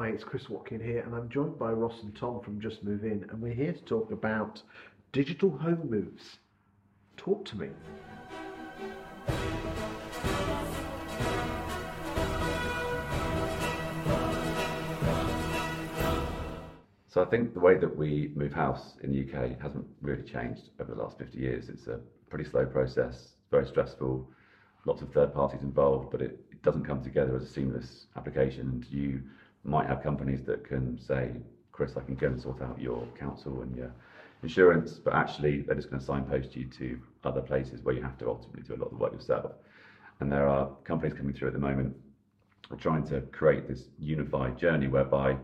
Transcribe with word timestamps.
Hi, 0.00 0.08
it's 0.08 0.24
Chris 0.24 0.48
Watkin 0.48 0.80
here, 0.80 1.00
and 1.00 1.14
I'm 1.14 1.28
joined 1.28 1.58
by 1.58 1.72
Ross 1.72 2.02
and 2.02 2.16
Tom 2.16 2.40
from 2.40 2.58
Just 2.58 2.82
Move 2.82 3.04
In, 3.04 3.26
and 3.28 3.38
we're 3.38 3.52
here 3.52 3.74
to 3.74 3.82
talk 3.82 4.10
about 4.10 4.62
digital 5.12 5.50
home 5.50 5.90
moves. 5.90 6.38
Talk 7.18 7.44
to 7.44 7.58
me. 7.58 7.68
So 17.08 17.20
I 17.20 17.26
think 17.26 17.52
the 17.52 17.60
way 17.60 17.76
that 17.76 17.94
we 17.94 18.32
move 18.34 18.54
house 18.54 18.94
in 19.02 19.12
the 19.12 19.20
UK 19.20 19.60
hasn't 19.60 19.84
really 20.00 20.22
changed 20.22 20.70
over 20.80 20.94
the 20.94 21.02
last 21.02 21.18
50 21.18 21.38
years. 21.38 21.68
It's 21.68 21.88
a 21.88 22.00
pretty 22.30 22.48
slow 22.48 22.64
process, 22.64 23.32
very 23.50 23.66
stressful, 23.66 24.26
lots 24.86 25.02
of 25.02 25.12
third 25.12 25.34
parties 25.34 25.60
involved, 25.60 26.10
but 26.10 26.22
it, 26.22 26.40
it 26.50 26.62
doesn't 26.62 26.86
come 26.86 27.04
together 27.04 27.36
as 27.36 27.42
a 27.42 27.52
seamless 27.52 28.06
application. 28.16 28.62
And 28.62 28.86
you 28.86 29.20
might 29.64 29.86
have 29.86 30.02
companies 30.02 30.40
that 30.46 30.64
can 30.66 30.98
say, 30.98 31.32
Chris, 31.72 31.96
I 31.96 32.00
can 32.00 32.14
go 32.14 32.28
and 32.28 32.40
sort 32.40 32.62
out 32.62 32.80
your 32.80 33.06
council 33.18 33.62
and 33.62 33.76
your 33.76 33.92
insurance, 34.42 34.92
but 34.92 35.14
actually 35.14 35.62
they're 35.62 35.74
just 35.74 35.90
going 35.90 36.00
to 36.00 36.06
signpost 36.06 36.56
you 36.56 36.66
to 36.78 36.98
other 37.24 37.40
places 37.40 37.82
where 37.82 37.94
you 37.94 38.02
have 38.02 38.18
to 38.18 38.28
ultimately 38.28 38.62
do 38.62 38.74
a 38.74 38.76
lot 38.76 38.86
of 38.86 38.90
the 38.90 38.96
work 38.96 39.12
yourself. 39.12 39.52
And 40.20 40.30
there 40.30 40.48
are 40.48 40.70
companies 40.84 41.14
coming 41.14 41.34
through 41.34 41.48
at 41.48 41.54
the 41.54 41.60
moment 41.60 41.94
trying 42.78 43.06
to 43.08 43.20
create 43.32 43.68
this 43.68 43.88
unified 43.98 44.56
journey 44.56 44.86
whereby 44.86 45.36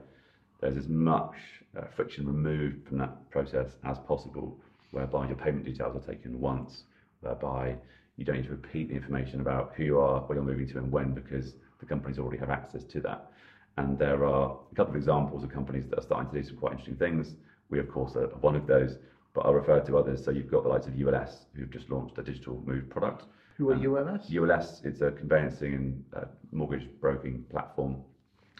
there's 0.60 0.76
as 0.76 0.88
much 0.88 1.34
uh, 1.76 1.82
friction 1.94 2.26
removed 2.26 2.86
from 2.86 2.98
that 2.98 3.30
process 3.30 3.72
as 3.84 3.98
possible, 4.06 4.58
whereby 4.92 5.26
your 5.26 5.36
payment 5.36 5.64
details 5.64 5.96
are 5.96 6.06
taken 6.06 6.40
once, 6.40 6.84
whereby 7.20 7.76
you 8.16 8.24
don't 8.24 8.36
need 8.36 8.46
to 8.46 8.50
repeat 8.50 8.88
the 8.88 8.94
information 8.94 9.40
about 9.40 9.72
who 9.76 9.84
you 9.84 9.98
are, 9.98 10.20
where 10.20 10.38
you're 10.38 10.46
moving 10.46 10.68
to, 10.68 10.78
and 10.78 10.90
when, 10.90 11.12
because 11.12 11.54
the 11.80 11.86
companies 11.86 12.18
already 12.18 12.38
have 12.38 12.50
access 12.50 12.84
to 12.84 13.00
that. 13.00 13.30
And 13.78 13.98
there 13.98 14.24
are 14.24 14.58
a 14.72 14.74
couple 14.74 14.92
of 14.92 14.96
examples 14.96 15.44
of 15.44 15.50
companies 15.50 15.84
that 15.90 15.98
are 15.98 16.02
starting 16.02 16.30
to 16.32 16.40
do 16.40 16.46
some 16.48 16.56
quite 16.56 16.72
interesting 16.72 16.96
things. 16.96 17.34
We, 17.68 17.78
of 17.78 17.90
course, 17.90 18.16
are 18.16 18.28
one 18.40 18.56
of 18.56 18.66
those, 18.66 18.96
but 19.34 19.42
I'll 19.42 19.54
refer 19.54 19.80
to 19.80 19.98
others. 19.98 20.24
So 20.24 20.30
you've 20.30 20.50
got 20.50 20.62
the 20.62 20.68
likes 20.70 20.86
of 20.86 20.94
ULS, 20.98 21.46
who've 21.54 21.70
just 21.70 21.90
launched 21.90 22.16
a 22.18 22.22
digital 22.22 22.62
move 22.66 22.88
product. 22.88 23.24
Who 23.58 23.70
are 23.70 23.74
Um, 23.74 23.84
ULS? 23.86 24.32
ULS, 24.34 24.82
it's 24.84 25.00
a 25.02 25.10
conveyancing 25.10 25.74
and 25.74 26.04
uh, 26.14 26.24
mortgage 26.52 26.88
broking 27.00 27.42
platform 27.50 27.96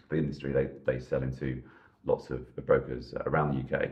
for 0.08 0.16
the 0.16 0.22
industry. 0.22 0.52
They, 0.52 0.68
they 0.84 1.00
sell 1.00 1.22
into 1.22 1.62
lots 2.04 2.30
of 2.30 2.54
brokers 2.66 3.14
around 3.26 3.54
the 3.54 3.76
UK. 3.76 3.90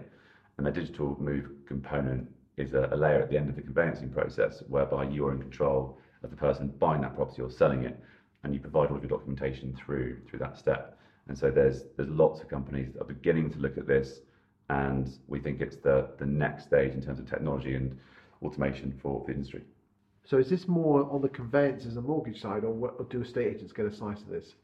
And 0.59 0.67
the 0.67 0.71
digital 0.71 1.17
move 1.21 1.51
component 1.67 2.29
is 2.57 2.75
a, 2.75 2.89
a 2.93 2.97
layer 2.97 3.21
at 3.23 3.31
the 3.31 3.37
end 3.37 3.49
of 3.49 3.57
the 3.57 3.63
conveyancing 3.63 4.11
process 4.11 4.63
whereby 4.69 5.05
you 5.05 5.27
are 5.27 5.33
in 5.33 5.41
control 5.41 5.99
of 6.23 6.31
the 6.31 6.37
person 6.37 6.69
buying 6.79 7.01
that 7.03 7.17
property 7.17 7.43
or 7.43 7.51
selling 7.51 7.83
it, 7.83 7.99
and 8.45 8.55
you 8.55 8.61
provide 8.61 8.91
all 8.91 8.97
of 8.97 9.03
your 9.03 9.11
documentation 9.11 9.75
through 9.75 10.19
through 10.29 10.39
that 10.39 10.57
step. 10.57 10.97
And 11.29 11.39
so 11.39 11.51
there's 11.51 11.85
there's 11.97 12.09
lots 12.09 12.41
of 12.41 12.49
companies 12.49 12.93
that 12.93 13.03
are 13.03 13.07
beginning 13.07 13.51
to 13.53 13.59
look 13.59 13.79
at 13.79 13.87
this, 13.87 14.21
and 14.69 15.19
we 15.29 15.41
think 15.41 15.61
it's 15.61 15.77
the 15.77 16.09
the 16.19 16.27
next 16.27 16.65
stage 16.65 16.93
in 16.93 17.03
terms 17.03 17.19
of 17.19 17.29
technology 17.29 17.75
and 17.75 17.99
automation 18.43 18.99
for 19.03 19.25
the 19.27 19.33
industry. 19.33 19.63
So 20.25 20.39
is 20.39 20.49
this 20.49 20.69
more 20.69 21.11
on 21.11 21.21
the 21.21 21.29
conveyances 21.29 21.97
and 21.97 22.07
mortgage 22.07 22.41
side, 22.41 22.65
or, 22.65 22.73
what, 22.73 22.95
or 22.99 23.05
do 23.05 23.21
estate 23.21 23.57
agents 23.57 23.73
get 23.73 23.85
a 23.85 23.95
slice 23.95 24.23
of 24.23 24.29
this? 24.29 24.55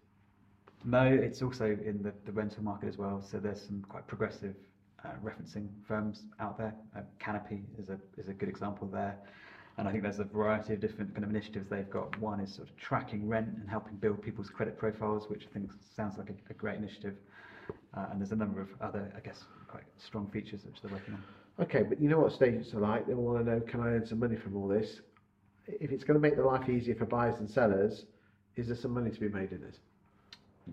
No, 0.85 1.05
it's 1.05 1.43
also 1.43 1.67
in 1.67 2.01
the, 2.03 2.13
the 2.25 2.33
rental 2.33 2.63
market 2.63 2.89
as 2.89 2.97
well. 2.97 3.23
So 3.23 3.39
there's 3.39 3.61
some 3.61 3.85
quite 3.87 4.07
progressive 4.07 4.55
uh, 5.05 5.11
referencing 5.23 5.69
firms 5.87 6.23
out 6.41 6.57
there. 6.57 6.75
Uh, 6.97 7.01
Canopy 7.19 7.63
is 7.79 7.91
a 7.91 7.99
is 8.19 8.29
a 8.29 8.33
good 8.33 8.49
example 8.49 8.87
there. 8.87 9.19
And 9.81 9.89
I 9.89 9.93
think 9.93 10.03
there's 10.03 10.19
a 10.19 10.25
variety 10.25 10.75
of 10.75 10.81
different 10.81 11.15
kind 11.15 11.25
of 11.25 11.31
initiatives 11.31 11.71
they've 11.71 11.89
got. 11.89 12.19
One 12.21 12.39
is 12.41 12.55
sort 12.55 12.69
of 12.69 12.77
tracking 12.77 13.27
rent 13.27 13.49
and 13.59 13.67
helping 13.67 13.97
build 13.97 14.23
people's 14.23 14.51
credit 14.51 14.79
profiles, 14.79 15.31
which 15.31 15.47
I 15.49 15.55
think 15.55 15.71
sounds 15.97 16.19
like 16.19 16.29
a, 16.29 16.35
a 16.51 16.53
great 16.53 16.77
initiative. 16.77 17.15
Uh, 17.97 18.07
and 18.11 18.21
there's 18.21 18.33
a 18.33 18.37
number 18.37 18.61
of 18.61 18.69
other, 18.83 19.11
I 19.17 19.21
guess, 19.21 19.45
quite 19.69 19.85
strong 19.97 20.29
features 20.31 20.67
which 20.67 20.83
they're 20.83 20.93
working 20.93 21.15
on. 21.15 21.65
Okay, 21.65 21.83
but 21.83 21.99
you 21.99 22.11
know 22.11 22.19
what 22.19 22.33
estate 22.33 22.55
agents 22.55 22.75
are 22.75 22.81
like? 22.81 23.07
They 23.07 23.15
want 23.15 23.43
to 23.43 23.51
know, 23.51 23.61
can 23.61 23.81
I 23.81 23.87
earn 23.87 24.07
some 24.07 24.19
money 24.19 24.37
from 24.37 24.55
all 24.55 24.69
this? 24.69 25.01
If 25.67 25.93
it's 25.93 26.05
going 26.05 26.21
to 26.21 26.21
make 26.21 26.37
the 26.37 26.45
life 26.45 26.69
easier 26.69 26.95
for 26.95 27.07
buyers 27.07 27.39
and 27.39 27.49
sellers, 27.49 28.05
is 28.57 28.67
there 28.67 28.77
some 28.77 28.93
money 28.93 29.11
to 29.11 29.21
be 29.21 29.31
made 29.31 29.51
in 29.53 29.63
this? 29.63 29.77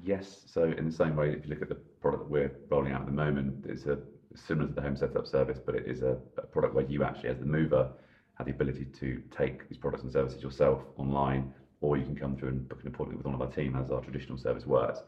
Yes. 0.03 0.41
So 0.47 0.63
in 0.63 0.85
the 0.85 0.91
same 0.95 1.15
way, 1.15 1.31
if 1.31 1.45
you 1.45 1.51
look 1.51 1.61
at 1.61 1.69
the 1.69 1.75
product 2.01 2.23
that 2.23 2.29
we're 2.29 2.51
rolling 2.69 2.91
out 2.91 3.01
at 3.01 3.07
the 3.07 3.13
moment, 3.13 3.67
it's 3.69 3.85
a 3.85 3.99
similar 4.35 4.67
to 4.67 4.73
the 4.73 4.81
home 4.81 4.97
setup 4.97 5.27
service, 5.27 5.59
but 5.65 5.75
it 5.75 5.87
is 5.87 6.01
a, 6.01 6.17
a 6.37 6.45
product 6.45 6.75
where 6.75 6.85
you 6.85 7.05
actually, 7.05 7.29
as 7.29 7.39
the 7.39 7.45
mover, 7.45 7.89
have 8.37 8.45
the 8.47 8.53
ability 8.53 8.85
to 8.99 9.21
take 9.35 9.67
these 9.67 9.77
products 9.77 10.03
and 10.03 10.11
services 10.11 10.41
yourself 10.43 10.81
online, 10.97 11.53
or 11.81 11.97
you 11.97 12.05
can 12.05 12.15
come 12.15 12.35
through 12.35 12.49
and 12.49 12.69
book 12.69 12.81
an 12.81 12.87
appointment 12.87 13.17
with 13.17 13.25
one 13.25 13.35
of 13.35 13.41
our 13.41 13.51
team, 13.51 13.75
as 13.75 13.91
our 13.91 14.01
traditional 14.01 14.37
service 14.37 14.65
works. 14.65 14.99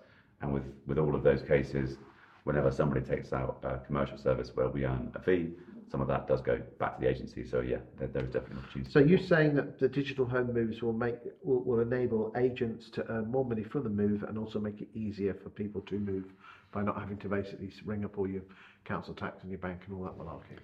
And 0.42 0.54
with 0.54 0.64
with 0.88 0.98
all 0.98 1.16
of 1.16 1.24
those 1.24 1.42
cases, 1.42 1.98
whenever 2.44 2.72
somebody 2.72 3.02
takes 3.02 3.34
out 3.34 3.60
a 3.64 3.80
commercial 3.86 4.18
service 4.18 4.52
where 4.56 4.70
we 4.70 4.86
earn 4.86 5.12
a 5.16 5.22
fee, 5.22 5.52
some 5.92 6.02
of 6.02 6.08
that 6.08 6.28
does 6.28 6.42
go 6.42 6.62
back 6.80 6.96
to 6.96 7.02
the 7.02 7.10
agency. 7.10 7.46
So 7.46 7.62
yeah, 7.62 7.78
there, 7.98 8.08
there 8.08 8.24
is 8.24 8.32
definitely 8.32 8.58
an 8.58 8.64
opportunity. 8.64 8.92
So 8.92 9.00
you're 9.00 9.20
saying 9.20 9.56
that 9.56 9.80
the 9.80 9.88
digital 9.88 10.26
home 10.26 10.54
moves 10.54 10.82
will 10.82 10.94
make 10.94 11.16
will, 11.44 11.62
will 11.62 11.80
enable 11.80 12.32
agents 12.38 12.90
to 12.92 13.06
earn 13.12 13.30
more 13.30 13.46
money 13.46 13.64
from 13.64 13.84
the 13.84 13.90
move 13.90 14.24
and 14.24 14.38
also 14.38 14.60
make 14.60 14.82
it 14.82 14.88
easier 14.94 15.34
for 15.34 15.50
people 15.50 15.82
to 15.82 15.96
move 15.96 16.26
by 16.72 16.84
not 16.84 17.00
having 17.00 17.18
to 17.18 17.30
basically 17.30 17.72
ring 17.86 18.06
up 18.06 18.18
all 18.18 18.28
your 18.28 18.44
council 18.86 19.14
tax 19.14 19.42
and 19.42 19.52
your 19.52 19.60
bank 19.60 19.82
and 19.88 19.96
all 19.96 20.04
that 20.04 20.18
malarkey. 20.18 20.58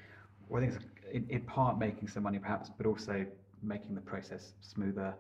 Well, 0.50 0.62
I 0.64 0.68
think 0.68 0.82
it's 0.82 0.86
in, 1.16 1.26
in 1.30 1.42
part 1.42 1.78
making 1.80 2.08
some 2.08 2.24
money 2.24 2.40
perhaps, 2.40 2.70
but 2.78 2.86
also 2.86 3.26
making 3.64 3.96
the 3.96 4.02
process 4.02 4.54
smoother 4.62 5.14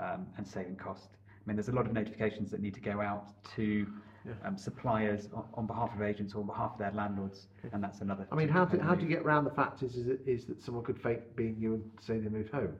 um, 0.00 0.26
and 0.36 0.46
saving 0.46 0.76
cost. 0.76 1.08
I 1.28 1.48
mean, 1.48 1.56
there's 1.56 1.68
a 1.68 1.72
lot 1.72 1.86
of 1.86 1.92
notifications 1.92 2.50
that 2.50 2.60
need 2.60 2.74
to 2.74 2.80
go 2.80 3.00
out 3.00 3.26
to 3.56 3.86
Yeah. 4.26 4.32
um, 4.46 4.56
suppliers 4.56 5.28
on, 5.34 5.44
on 5.52 5.66
behalf 5.66 5.94
of 5.94 6.00
agents 6.00 6.34
or 6.34 6.40
on 6.40 6.46
behalf 6.46 6.72
of 6.72 6.78
their 6.78 6.92
landlords, 6.92 7.48
and 7.72 7.82
that's 7.84 8.00
another. 8.00 8.26
I 8.32 8.36
mean, 8.36 8.48
how 8.48 8.64
do, 8.64 8.78
how 8.80 8.94
do 8.94 9.02
you 9.02 9.08
get 9.08 9.20
around 9.22 9.44
the 9.44 9.50
fact 9.50 9.82
is, 9.82 9.96
is, 9.96 10.06
it- 10.08 10.22
is 10.26 10.46
that 10.46 10.62
someone 10.62 10.82
could 10.82 10.98
fake 10.98 11.36
being 11.36 11.56
you 11.58 11.74
and 11.74 11.84
say 12.00 12.18
they 12.18 12.30
moved 12.30 12.50
home? 12.50 12.74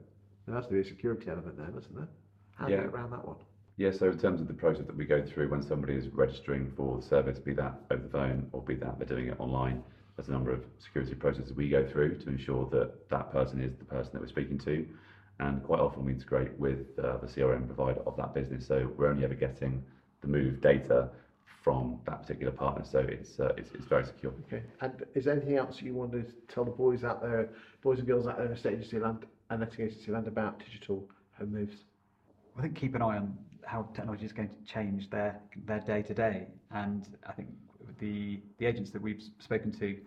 There 0.47 0.55
has 0.55 0.65
to 0.67 0.73
be 0.73 0.79
a 0.79 0.83
security 0.83 1.29
element 1.29 1.55
there, 1.57 1.67
doesn't 1.67 1.95
there? 1.95 2.07
How 2.55 2.65
do 2.65 2.71
you 2.71 2.77
Yeah. 2.77 2.83
get 2.85 2.93
around 2.95 3.11
that 3.11 3.25
one? 3.27 3.37
Yeah, 3.77 3.91
so 3.91 4.09
in 4.09 4.17
terms 4.17 4.41
of 4.41 4.47
the 4.47 4.53
process 4.55 4.85
that 4.87 4.95
we 4.95 5.05
go 5.05 5.21
through 5.21 5.49
when 5.49 5.61
somebody 5.61 5.93
is 5.95 6.07
registering 6.09 6.71
for 6.75 6.97
the 6.97 7.03
service, 7.05 7.37
be 7.39 7.53
that 7.53 7.79
over 7.91 8.01
the 8.01 8.09
phone 8.09 8.49
or 8.51 8.61
be 8.63 8.73
that 8.75 8.97
they're 8.97 9.07
doing 9.07 9.27
it 9.27 9.39
online, 9.39 9.83
there's 10.15 10.29
a 10.29 10.31
number 10.31 10.51
of 10.51 10.63
security 10.79 11.13
processes 11.15 11.53
we 11.53 11.69
go 11.69 11.85
through 11.85 12.15
to 12.19 12.29
ensure 12.29 12.69
that 12.71 13.09
that 13.09 13.31
person 13.31 13.61
is 13.61 13.75
the 13.77 13.85
person 13.85 14.11
that 14.13 14.21
we're 14.21 14.27
speaking 14.27 14.57
to. 14.59 14.87
And 15.39 15.61
quite 15.63 15.81
often 15.81 16.05
we 16.05 16.13
integrate 16.13 16.57
with 16.57 16.97
uh, 16.97 17.17
the 17.17 17.27
CRM 17.27 17.65
provider 17.65 17.99
of 18.07 18.15
that 18.17 18.33
business. 18.33 18.65
So 18.65 18.91
we're 18.95 19.09
only 19.09 19.25
ever 19.25 19.33
getting 19.33 19.83
the 20.21 20.27
move 20.27 20.61
data 20.61 21.09
from 21.61 21.99
that 22.05 22.21
particular 22.21 22.51
partner. 22.51 22.85
So 22.89 22.99
it's, 22.99 23.39
uh, 23.39 23.51
it's, 23.57 23.71
it's 23.73 23.85
very 23.85 24.05
secure. 24.05 24.31
Okay. 24.47 24.63
And 24.81 25.03
is 25.13 25.25
there 25.25 25.33
anything 25.33 25.57
else 25.57 25.81
you 25.81 25.93
want 25.93 26.13
to 26.13 26.23
tell 26.47 26.63
the 26.63 26.71
boys 26.71 27.03
out 27.03 27.21
there, 27.21 27.49
boys 27.81 27.99
and 27.99 28.07
girls 28.07 28.27
out 28.27 28.37
there 28.37 28.45
in 28.45 28.53
estate 28.53 28.73
agency 28.73 28.99
land 28.99 29.25
and 29.49 29.59
letting 29.59 29.85
agency 29.85 30.11
land 30.11 30.27
about 30.27 30.59
digital 30.59 31.09
home 31.37 31.51
moves? 31.51 31.73
I 32.57 32.61
think 32.61 32.75
keep 32.75 32.95
an 32.95 33.01
eye 33.01 33.17
on 33.17 33.37
how 33.65 33.89
technology 33.93 34.25
is 34.25 34.31
going 34.31 34.49
to 34.49 34.73
change 34.73 35.09
their 35.09 35.41
their 35.65 35.79
day 35.79 36.01
to 36.03 36.13
day, 36.13 36.47
and 36.71 37.05
I 37.27 37.33
think 37.33 37.49
the 37.99 38.39
the 38.57 38.65
agents 38.65 38.91
that 38.91 39.01
we've 39.01 39.23
spoken 39.39 39.71
to 39.79 39.97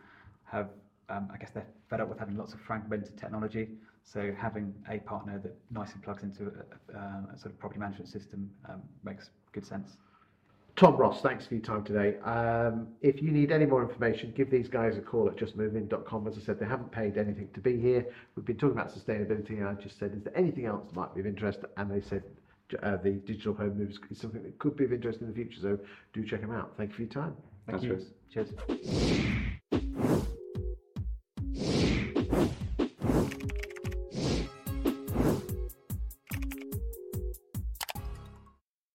have, 0.45 0.69
um, 1.09 1.29
I 1.33 1.37
guess 1.37 1.51
they're 1.51 1.67
fed 1.91 2.01
up 2.01 2.09
with 2.09 2.19
having 2.19 2.37
lots 2.37 2.55
of 2.55 2.61
fragmented 2.61 3.17
technology. 3.19 3.69
So 4.05 4.33
having 4.39 4.73
a 4.89 4.99
partner 5.01 5.39
that 5.39 5.55
nicely 5.71 6.01
plugs 6.03 6.23
into 6.23 6.45
a, 6.45 6.97
a, 6.97 7.35
a 7.35 7.39
sort 7.39 7.53
of 7.53 7.59
property 7.59 7.81
management 7.81 8.09
system 8.09 8.51
um, 8.69 8.81
makes 9.05 9.31
good 9.53 9.67
sense. 9.67 9.99
Tom 10.77 10.97
Ross, 10.97 11.21
thanks 11.21 11.45
for 11.45 11.55
your 11.55 11.63
time 11.63 11.83
today. 11.83 12.19
Um, 12.21 12.87
if 13.03 13.21
you 13.21 13.33
need 13.33 13.51
any 13.51 13.67
more 13.67 13.83
information, 13.83 14.33
give 14.37 14.49
these 14.49 14.69
guys 14.69 14.97
a 14.97 15.01
call 15.01 15.27
at 15.29 15.37
justmovein.com. 15.37 16.29
As 16.29 16.39
I 16.39 16.41
said, 16.41 16.61
they 16.61 16.67
haven't 16.67 16.93
paid 16.93 17.19
anything 17.19 17.49
to 17.55 17.61
be 17.61 17.81
here. 17.81 18.07
We've 18.37 18.47
been 18.47 18.57
talking 18.57 18.79
about 18.79 18.95
sustainability, 18.95 19.59
and 19.59 19.67
I 19.67 19.75
just 19.75 19.99
said, 19.99 20.15
is 20.15 20.23
there 20.23 20.39
anything 20.39 20.67
else 20.67 20.87
that 20.87 20.95
might 20.95 21.13
be 21.15 21.21
of 21.21 21.27
interest? 21.27 21.59
And 21.77 21.91
they 21.91 22.01
said 22.01 22.23
uh, 22.81 22.97
the 22.97 23.15
digital 23.15 23.55
home 23.55 23.77
moves 23.77 23.99
is 24.09 24.19
something 24.19 24.43
that 24.45 24.57
could 24.61 24.77
be 24.77 24.85
of 24.85 24.93
interest 24.93 25.21
in 25.21 25.27
the 25.27 25.35
future. 25.35 25.61
So 25.61 25.79
do 26.13 26.25
check 26.25 26.43
them 26.43 26.53
out. 26.53 26.75
Thank 26.77 26.91
you 26.91 26.97
for 26.97 27.03
your 27.03 27.11
time. 27.11 27.37
Thank 27.69 27.83
Thanks, 27.83 27.85
you. 27.85 28.09
Chris. 28.33 28.49
Cheers. 29.71 30.25